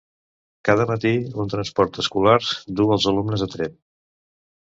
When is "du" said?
2.79-2.87